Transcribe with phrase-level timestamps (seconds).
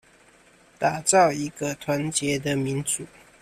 [0.79, 3.05] 打造一個團結的民主